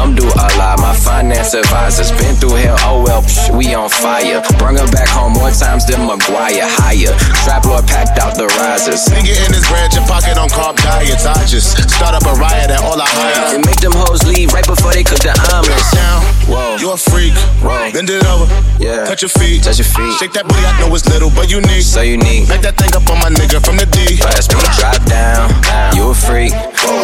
I'm 0.00 0.16
do 0.16 0.24
a 0.24 0.48
lot, 0.56 0.80
my 0.80 0.96
finance 0.96 1.52
advisors. 1.52 2.08
Been 2.16 2.32
through 2.40 2.64
hell, 2.64 2.80
oh 2.88 3.04
well, 3.04 3.25
psh, 3.26 3.50
we 3.56 3.74
on 3.74 3.90
fire. 3.90 4.40
Bring 4.58 4.76
her 4.78 4.88
back 4.90 5.08
home 5.08 5.32
more 5.34 5.50
times 5.50 5.84
than 5.86 6.06
Maguire. 6.06 6.64
Higher. 6.80 7.12
Trap 7.44 7.64
Lord 7.66 7.86
packed 7.86 8.18
out 8.18 8.36
the 8.38 8.46
risers. 8.58 9.04
Nigga 9.10 9.34
in 9.46 9.52
his 9.52 9.66
bread, 9.68 9.92
your 9.94 10.06
pocket 10.06 10.38
on 10.38 10.48
carb 10.48 10.76
diets. 10.82 11.26
I 11.26 11.34
just 11.46 11.76
start 11.90 12.14
up 12.14 12.24
a 12.26 12.34
riot 12.38 12.70
at 12.70 12.82
all 12.82 12.98
I 13.00 13.06
hire. 13.08 13.56
And 13.56 13.66
make 13.66 13.80
them 13.80 13.92
hoes 13.94 14.22
leave 14.24 14.52
right 14.52 14.66
before 14.66 14.92
they 14.92 15.04
cook 15.04 15.20
the 15.20 15.34
omelets. 15.52 15.90
Down, 15.92 16.22
Whoa. 16.46 16.76
you 16.78 16.92
a 16.92 16.96
freak. 16.96 17.34
Whoa. 17.62 17.90
Bend 17.92 18.10
it 18.10 18.24
over, 18.26 18.46
Yeah. 18.78 19.04
touch 19.04 19.22
your 19.22 19.30
feet. 19.30 19.62
Touch 19.64 19.78
your 19.78 19.88
feet. 19.88 20.12
Shake 20.18 20.32
that 20.34 20.46
booty, 20.48 20.64
I 20.64 20.72
know 20.80 20.94
it's 20.94 21.06
little, 21.08 21.30
but 21.30 21.50
you 21.50 21.60
need. 21.60 21.82
So 21.82 22.00
you 22.02 22.16
need. 22.16 22.48
Back 22.48 22.62
that 22.62 22.76
thing 22.76 22.94
up 22.94 23.08
on 23.10 23.18
my 23.18 23.30
nigga 23.30 23.64
from 23.64 23.76
the 23.76 23.86
D. 23.86 24.16
That's 24.22 24.48
me. 24.52 24.60
Drop 24.78 24.98
down. 25.06 25.50
You 25.94 26.10
a 26.10 26.14
freak. 26.14 26.52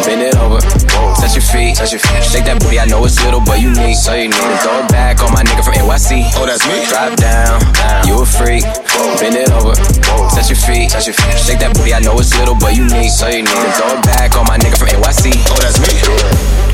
Bend 0.05 0.21
it 0.21 0.35
over. 0.37 0.59
Touch 1.19 1.35
your 1.35 1.43
feet. 1.43 1.75
Touch 1.77 1.91
your 1.91 1.99
feet. 1.99 2.23
Shake 2.23 2.45
that 2.45 2.59
booty. 2.61 2.79
I 2.79 2.85
know 2.85 3.03
it's 3.05 3.17
little, 3.23 3.41
but 3.41 3.59
you 3.61 3.69
need. 3.73 3.95
So 3.95 4.13
you 4.13 4.29
need. 4.29 4.37
to 4.37 4.57
Throw 4.63 4.79
it 4.83 4.89
back 4.89 5.23
on 5.23 5.31
my 5.33 5.43
nigga 5.43 5.63
from 5.63 5.73
NYC. 5.75 6.12
Oh, 6.37 6.45
that's 6.45 6.65
me? 6.67 6.85
Drop 6.85 7.15
down. 7.17 7.59
You 8.05 8.21
a 8.21 8.25
freak. 8.25 8.63
Bend 9.17 9.35
it 9.35 9.49
over. 9.51 9.73
Touch 10.35 10.49
your 10.49 10.57
feet. 10.57 10.91
Touch 10.91 11.07
your 11.07 11.15
feet. 11.15 11.37
Shake 11.39 11.59
that 11.59 11.73
booty. 11.73 11.93
I 11.93 11.99
know 11.99 12.19
it's 12.19 12.37
little, 12.37 12.55
but 12.55 12.75
you 12.75 12.85
need. 12.85 13.09
So 13.09 13.27
you 13.27 13.41
need. 13.41 13.49
to 13.49 13.71
Throw 13.73 13.97
it 13.97 14.03
back 14.05 14.37
on 14.37 14.45
my 14.45 14.57
nigga 14.57 14.77
from 14.77 14.89
NYC. 14.89 15.33
Oh, 15.49 15.57
that's 15.61 15.79
me? 15.81 16.72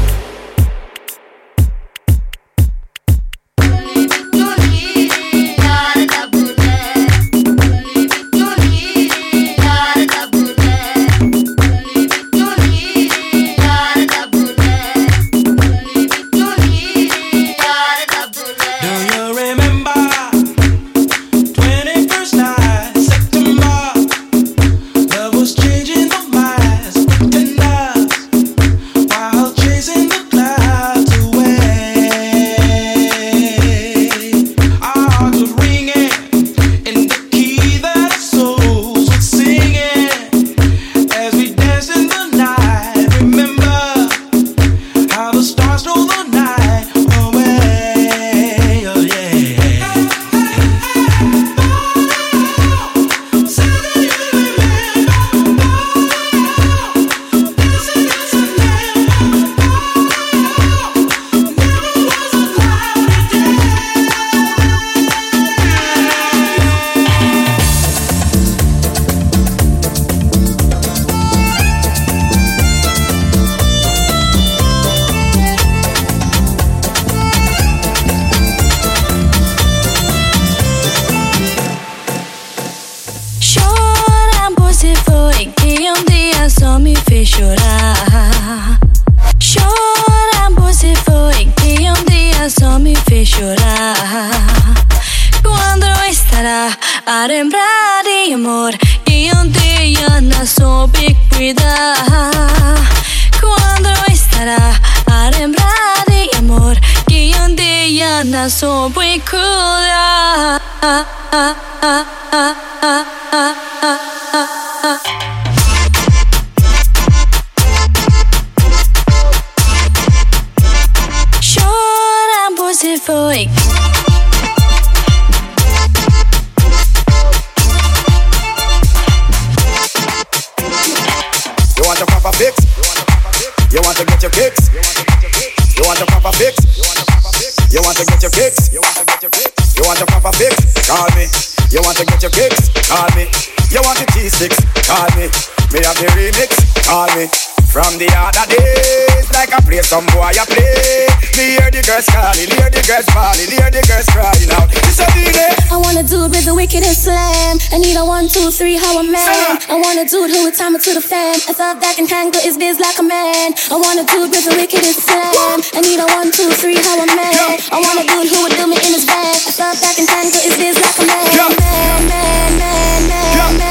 Some 149.89 150.05
boy 150.13 150.29
I 150.29 150.45
play. 150.45 151.09
Me 151.33 151.57
hear 151.57 151.73
the 151.73 151.81
girls 151.81 152.05
calling, 152.13 152.45
hear 152.45 152.69
the 152.69 152.85
girls 152.85 153.09
falling, 153.09 153.49
hear 153.49 153.73
the 153.73 153.81
girls 153.89 154.05
crying 154.13 154.51
out. 154.53 154.69
This 154.69 155.01
a 155.01 155.09
DJ. 155.17 155.41
I 155.73 155.81
wanna 155.81 156.05
do 156.05 156.29
it 156.29 156.29
with 156.29 156.45
the 156.45 156.53
wicked 156.53 156.85
and 156.85 156.93
slam. 156.93 157.57
I 157.73 157.81
need 157.81 157.97
a 157.97 158.05
one, 158.05 158.29
two, 158.29 158.53
three, 158.53 158.77
how 158.77 159.01
a 159.01 159.03
man. 159.03 159.57
I 159.65 159.81
wanna 159.81 160.05
do 160.05 160.29
it 160.29 160.29
who 160.29 160.45
would 160.45 160.53
time 160.53 160.77
it 160.77 160.85
to 160.85 160.93
the 160.93 161.01
fam. 161.01 161.41
I 161.49 161.57
thought 161.57 161.81
that 161.81 161.97
can 161.97 162.05
handle 162.05 162.37
his 162.37 162.53
biz 162.53 162.77
like 162.77 163.01
a 163.01 163.05
man. 163.05 163.57
I 163.73 163.81
wanna 163.81 164.05
do 164.05 164.29
it 164.29 164.29
with 164.29 164.45
the 164.45 164.53
wicked 164.53 164.85
and 164.85 164.93
slam. 164.93 165.57
I 165.73 165.81
need 165.81 165.97
a 165.97 166.05
one, 166.13 166.29
two, 166.29 166.53
three, 166.53 166.77
how 166.77 167.01
a 167.01 167.09
man. 167.09 167.57
I 167.73 167.81
wanna 167.81 168.05
do 168.05 168.21
it 168.21 168.29
who 168.29 168.45
would 168.45 168.53
do 168.53 168.69
me 168.69 168.77
in 168.77 168.93
his 168.93 169.09
van. 169.09 169.33
I 169.33 169.51
thought 169.57 169.77
that 169.81 169.97
can 169.97 170.05
handle 170.05 170.37
his 170.37 170.53
biz 170.53 170.77
like 170.77 171.01
a 171.01 171.05
man. 171.09 171.33
Man, 171.33 171.49
man, 171.57 172.51
man, 172.61 172.61
man, 172.61 173.01
man, 173.09 173.53
man, 173.57 173.68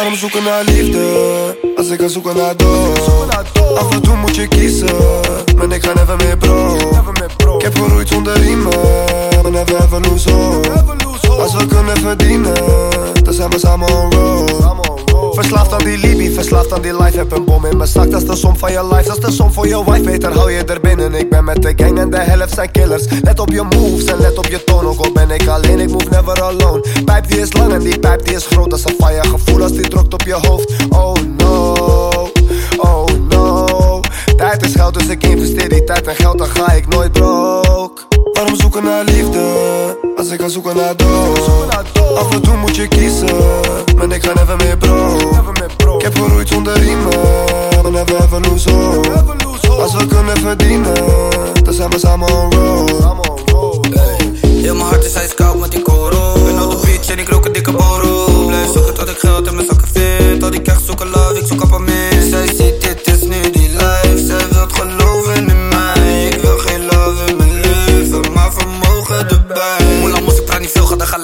Pa 0.00 0.06
nu-mi 0.06 0.16
sucă 0.16 0.38
na 0.48 0.60
liftă 0.72 0.98
Asta 1.80 1.94
că 1.96 2.08
sucă 2.08 2.32
na 2.36 2.52
două 2.52 2.94
Am 3.78 3.86
vrut 3.90 4.06
un 4.06 4.18
muce 4.20 4.48
chisă 4.48 4.94
Mene 5.56 5.76
ca 5.76 5.92
neve 5.94 6.14
me 6.24 6.36
bro 6.38 7.56
Chef 7.56 7.78
cu 7.78 7.86
ruiți 7.88 8.14
unde 8.14 8.30
rime 8.34 8.76
Mene 9.42 9.64
nu 9.68 9.78
evoluzo 9.94 10.36
Asta 11.44 11.66
că 11.68 11.76
neve 11.86 12.14
dine 12.24 12.52
Te 13.24 13.32
seama 13.32 13.56
să 13.56 13.74
mă 13.78 13.86
on 14.02 14.10
road 14.10 14.79
Verslaafd 15.40 15.72
aan 15.72 15.84
die 15.84 15.98
Libi, 15.98 16.34
verslaafd 16.34 16.72
aan 16.72 16.82
die 16.82 16.96
life. 16.96 17.16
Heb 17.18 17.32
een 17.32 17.44
bom 17.44 17.64
in 17.64 17.76
mijn 17.76 17.88
zak, 17.88 18.10
dat 18.10 18.22
is 18.22 18.28
de 18.28 18.36
som 18.36 18.56
van 18.56 18.72
je 18.72 18.86
life. 18.86 19.08
Dat 19.08 19.18
is 19.18 19.24
de 19.24 19.32
som 19.32 19.52
voor 19.52 19.66
je 19.66 19.84
wife, 19.84 20.02
beter 20.02 20.32
hou 20.32 20.52
je 20.52 20.64
er 20.64 20.80
binnen. 20.80 21.14
Ik 21.14 21.30
ben 21.30 21.44
met 21.44 21.62
de 21.62 21.72
gang 21.76 21.98
en 21.98 22.10
de 22.10 22.16
helft 22.16 22.54
zijn 22.54 22.70
killers. 22.70 23.04
Let 23.22 23.40
op 23.40 23.50
je 23.50 23.62
moves 23.62 24.04
en 24.04 24.18
let 24.20 24.38
op 24.38 24.46
je 24.46 24.64
toon 24.64 24.86
Ook 24.86 24.98
al 24.98 25.12
ben 25.12 25.30
ik 25.30 25.46
alleen, 25.46 25.78
ik 25.78 25.90
move 25.90 26.08
never 26.10 26.42
alone. 26.42 26.84
Pijp 27.04 27.28
die 27.28 27.40
is 27.40 27.52
lang 27.52 27.72
en 27.72 27.80
die 27.80 27.98
pijp 27.98 28.26
die 28.26 28.34
is 28.36 28.46
groot. 28.46 28.70
Dat 28.70 28.78
is 28.78 28.84
een 28.84 28.94
fire 29.06 29.28
gevoel 29.28 29.62
als 29.62 29.72
die 29.72 29.88
drukt 29.88 30.14
op 30.14 30.22
je 30.22 30.38
hoofd. 30.40 30.72
Oh 30.88 31.14
no, 31.36 31.74
oh 32.76 33.04
no. 33.28 34.00
Tijd 34.36 34.64
is 34.64 34.74
geld, 34.74 34.94
dus 34.94 35.08
ik 35.08 35.24
investeer 35.24 35.68
die 35.68 35.84
tijd 35.84 36.06
en 36.06 36.14
geld 36.14 36.38
Dan 36.38 36.48
ga 36.48 36.72
ik 36.72 36.88
nooit 36.88 37.12
broke. 37.12 38.02
Waarom 38.32 38.56
zoeken 38.56 38.84
naar 38.84 39.04
liefde, 39.04 39.40
als 40.20 40.30
ik 40.30 40.38
kan 40.38 40.50
zoeken 40.50 40.76
naar 40.76 40.96
dood. 40.96 41.38
Af 42.16 42.32
en 42.32 42.42
toe 42.42 42.56
moet 42.56 42.76
je 42.76 42.88
kiezen, 42.88 43.36
maar 43.96 44.12
ik 44.12 44.24
ga 44.24 44.32
never 44.34 44.56
meer 44.56 44.76
bro 44.76 45.96
Ik 45.96 46.02
heb 46.02 46.14
geroeid 46.14 46.48
zonder 46.48 46.78
riemen, 46.78 47.18
maar 47.82 47.92
never 47.92 48.22
ever 48.22 48.40
lose 48.40 48.70
hope. 48.70 49.10
Als 49.68 49.94
we 49.94 50.06
kunnen 50.06 50.36
verdienen, 50.36 50.94
dan 51.62 51.74
zijn 51.74 51.90
we 51.90 51.98
samen 51.98 52.32
on 52.32 52.52
road. 52.52 53.88
Heel 54.40 54.74
mijn 54.74 54.88
hart 54.88 55.04
is 55.04 55.12
ijskoud 55.12 55.58
met 55.58 55.70
die 55.70 55.82
koro 55.82 56.32
Ben 56.44 56.62
op 56.62 56.70
de 56.70 56.86
beach 56.86 57.08
en 57.08 57.18
ik 57.18 57.28
rook 57.28 57.44
een 57.44 57.52
dikke 57.52 57.72
borrel. 57.72 58.46
Blijf 58.46 58.72
zoeken 58.72 58.94
tot 58.94 59.08
ik 59.08 59.18
geld 59.18 59.46
in 59.46 59.54
mijn 59.54 59.66
zakken 59.66 59.88
vind. 59.92 60.40
Tot 60.40 60.54
ik 60.54 60.66
echt 60.66 60.84
zoeken 60.84 61.10
love, 61.10 61.38
ik 61.38 61.46
zoek 61.46 61.62
op 61.62 61.72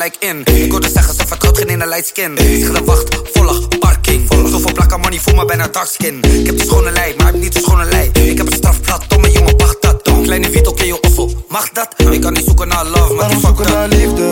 gelijk 0.07 0.47
in. 0.47 0.55
Ik 0.63 0.71
hoorde 0.71 0.89
zeggen, 0.89 1.15
ze 1.15 1.27
vertrouwt 1.27 1.59
geen 1.59 1.67
in 1.67 1.81
een 1.81 1.89
light 1.89 2.07
skin. 2.07 2.37
Zeg 2.37 2.73
de 2.73 2.85
wacht, 2.85 3.21
volle 3.33 3.69
parking. 3.79 4.29
Zoveel 4.51 4.73
plakken 4.73 5.01
money, 5.01 5.19
voel 5.19 5.35
me 5.35 5.45
bijna 5.45 5.69
dark 5.69 5.87
skin 5.87 6.23
Ik 6.23 6.47
heb 6.47 6.57
die 6.57 6.67
schone 6.67 6.91
lei, 6.91 7.15
maar 7.17 7.27
heb 7.27 7.35
niet 7.35 7.53
de 7.53 7.61
schone 7.61 7.85
lei. 7.85 8.11
Ik 8.13 8.39
heb 8.39 8.47
een 8.47 8.53
strafblad, 8.53 9.05
domme 9.09 9.31
jongen, 9.31 9.57
wacht 9.57 9.83
dat 9.83 10.03
Kleine 10.23 10.51
Vito, 10.51 10.73
ken 10.73 10.87
je 10.87 11.01
ossel, 11.01 11.31
mag 11.49 11.69
dat? 11.71 11.89
Ik 12.11 12.21
kan 12.21 12.33
niet 12.33 12.45
zoeken 12.45 12.69
naar 12.69 12.87
love, 12.87 13.15
maar 13.15 13.31
fuck 13.31 13.41
zoeken 13.41 13.73
naar 13.73 13.89
liefde, 13.89 14.25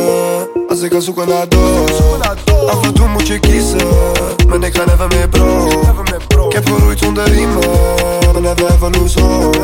als 0.69 0.81
ik 0.81 0.91
kan 0.91 1.03
zoeken 1.03 1.29
naar 1.29 1.49
dood. 1.49 1.91
Af 2.67 2.83
en 2.83 2.95
toe 2.95 3.09
moet 3.09 3.27
je 3.27 3.39
kiezen, 3.39 3.89
maar 4.49 4.63
ik 4.63 4.77
ga 4.77 4.85
never 4.85 5.09
meer 5.09 5.29
bro. 5.29 5.69
Ik 6.47 6.53
heb 6.53 6.67
geroeid 6.67 6.99
zonder 6.99 7.29
riemen, 7.29 7.69
maar 8.33 8.41
never 8.41 8.71
ever 8.73 8.91
lose 8.91 9.21
hope. 9.21 9.59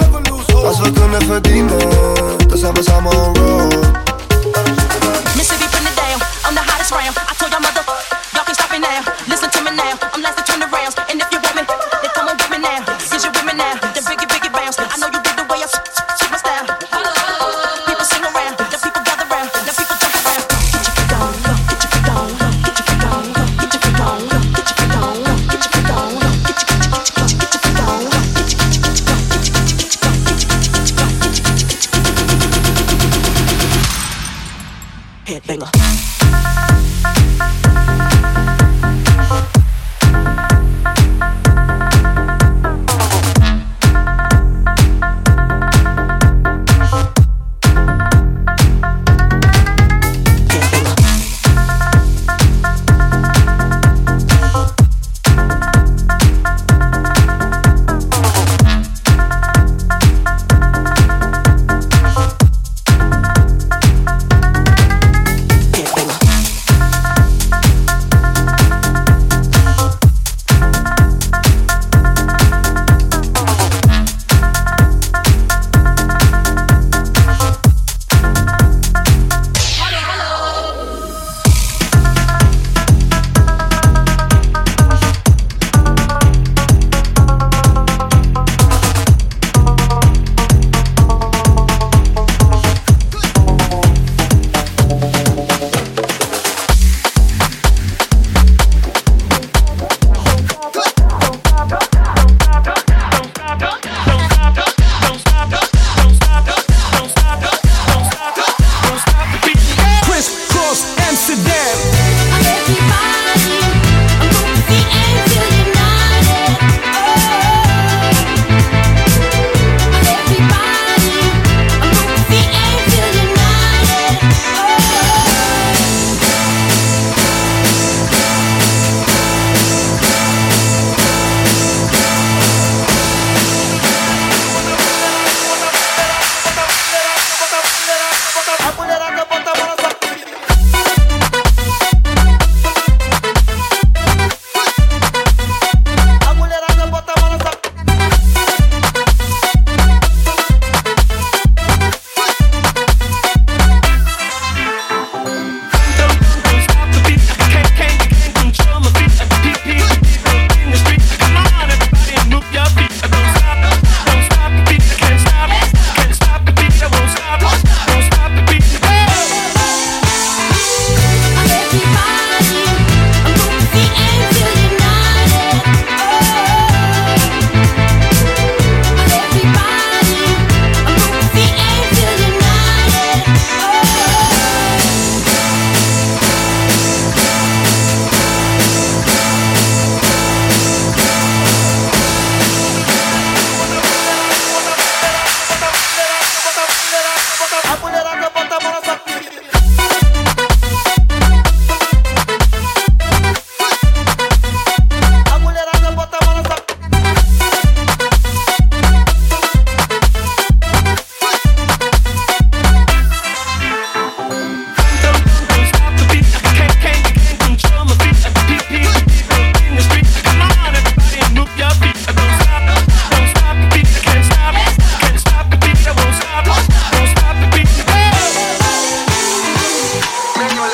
Als 0.65 0.81
we 0.81 0.93
kunnen 0.93 1.23
verdienen, 1.23 1.79
dan 2.49 2.59
zijn 2.59 2.75
we 2.75 2.83
samen 2.83 3.13
on 3.17 3.37
road 3.37 4.10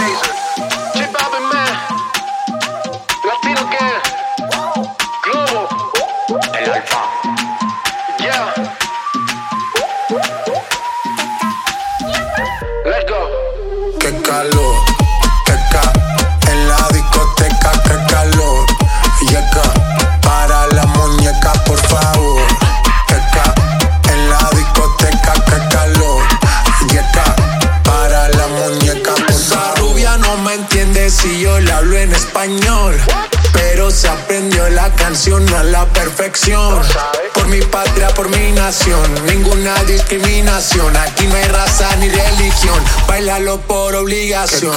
Jesus. 0.07 0.36
Aquí 40.75 41.27
no 41.29 41.37
hay 41.37 41.45
raza 41.45 41.95
ni 41.97 42.09
religión. 42.09 42.83
Bailalo 43.07 43.61
por 43.61 43.95
obligación. 43.95 44.73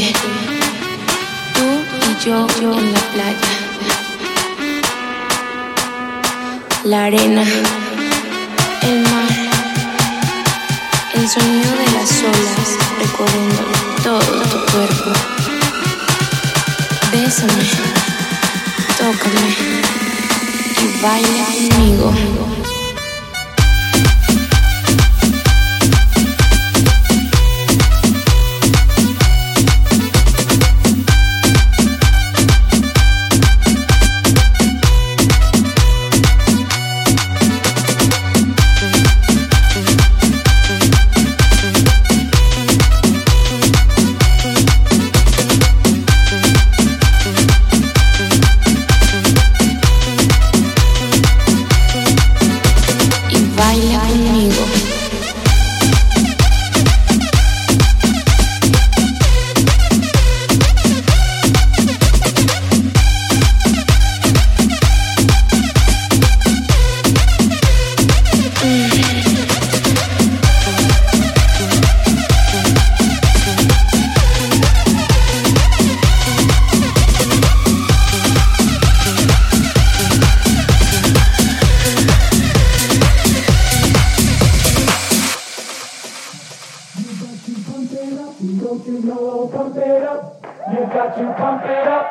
tú 0.00 1.66
y 2.08 2.24
yo, 2.24 2.46
yo 2.60 2.72
en 2.78 2.92
la 2.94 3.00
playa, 3.12 3.50
la 6.84 7.04
arena, 7.04 7.42
el 8.82 9.00
mar, 9.02 9.28
el 11.14 11.28
sonido 11.28 11.76
de 11.76 11.90
las 11.92 12.22
olas 12.22 12.78
recorriendo 13.00 13.62
todo 14.02 14.42
tu 14.50 14.72
cuerpo. 14.72 15.12
Bésame, 17.12 17.64
tócame 18.96 19.48
y 20.80 21.02
baila 21.02 21.44
conmigo. 21.44 22.71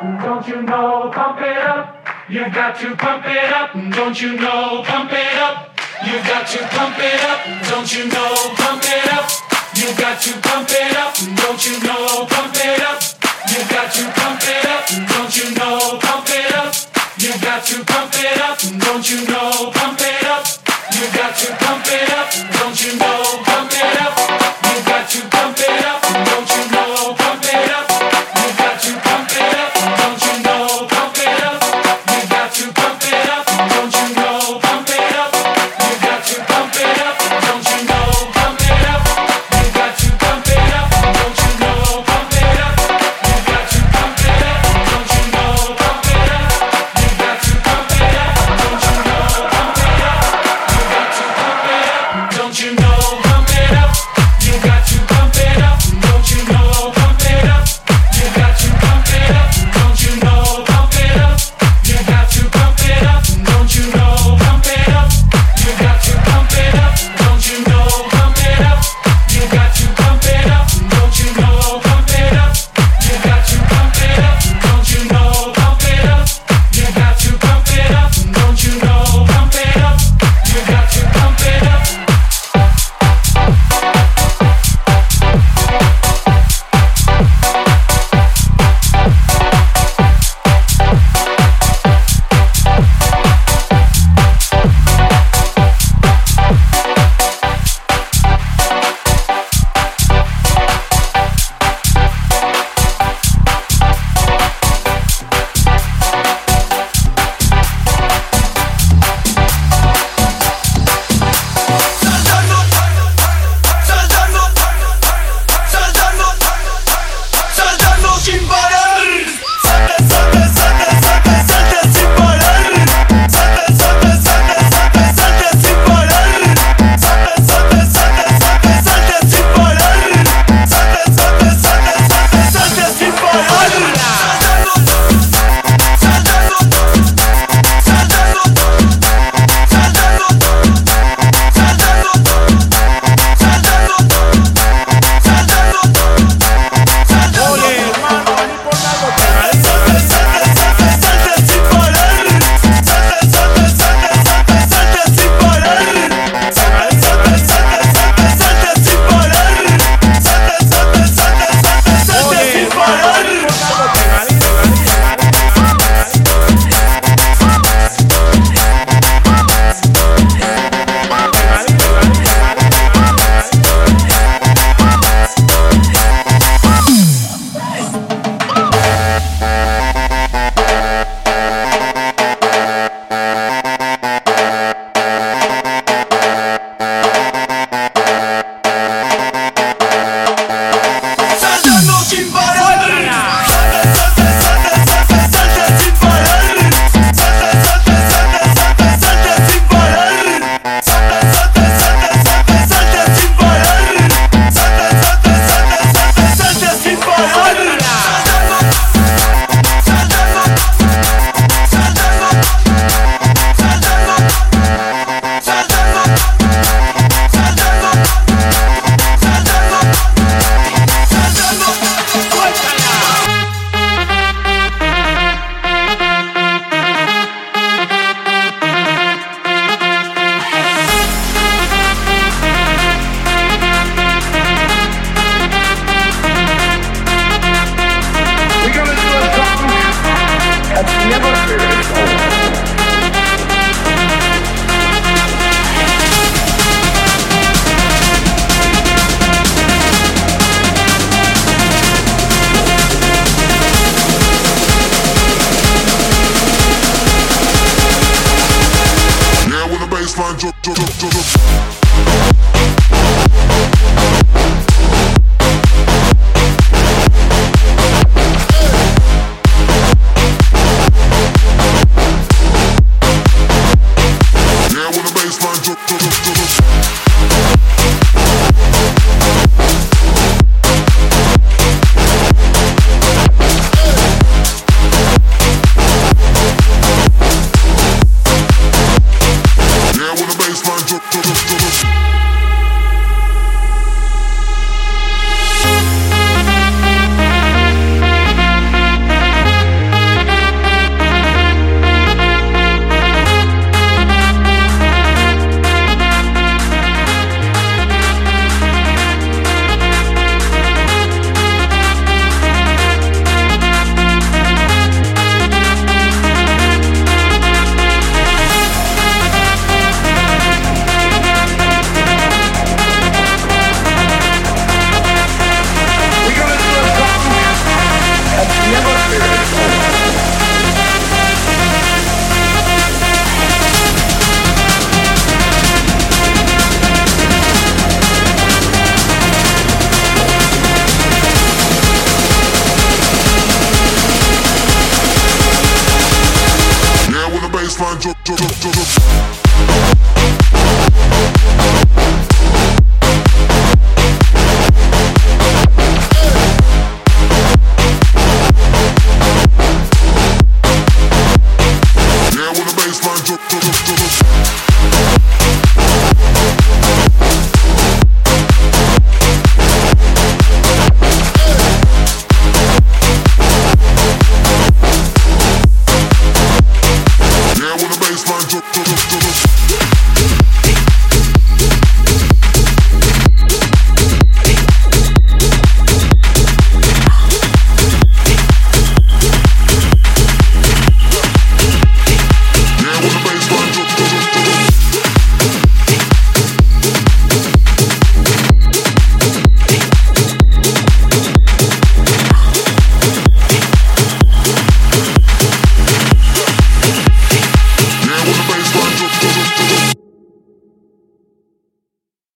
don't 0.02 0.48
you 0.48 0.62
know? 0.62 1.10
Pump 1.14 1.38
it 1.40 1.58
up. 1.58 2.06
You've 2.28 2.52
got 2.52 2.74
to 2.80 2.96
pump 2.96 3.24
it 3.26 3.52
up, 3.52 3.72
don't 3.94 4.20
you 4.20 4.34
know? 4.34 4.82
Pump 4.82 5.12
it 5.12 5.38
up. 5.38 5.78
You've 6.04 6.26
got 6.26 6.46
to 6.46 6.58
pump 6.74 6.98
it 6.98 7.22
up, 7.22 7.40
don't 7.70 7.86
you 7.94 8.08
know? 8.10 8.34
Pump 8.58 8.82
it 8.82 9.12
up. 9.12 9.30
You've 9.78 9.96
got 9.96 10.20
to 10.20 10.32
pump 10.42 10.68
it 10.70 10.96
up, 10.96 11.14
don't 11.38 11.62
you 11.66 11.78
know? 11.86 12.26
Pump 12.26 12.54
it 12.56 12.82
up. 12.82 12.98
You've 13.46 13.70
got 13.70 13.92
to 13.92 14.02
pump 14.18 14.42
it 14.42 14.66
up, 14.66 14.86
don't 14.90 15.36
you 15.36 15.54
know? 15.54 15.98
Pump 16.02 16.26
it 16.30 16.54
up. 16.54 16.74
You've 17.18 17.40
got 17.40 17.64
to 17.64 17.84
pump 17.84 18.12
it 18.18 18.40
up, 18.42 18.58
don't 18.58 19.06
you 19.08 19.26
know? 19.28 19.70
Pump 19.70 20.00
it 20.02 20.24
up. 20.26 20.46
You've 20.90 21.14
got 21.14 21.36
to 21.36 21.48
pump 21.62 21.86
it 21.86 22.10
up, 22.10 22.28
don't 22.58 22.84
you 22.84 22.98
know? 22.98 23.31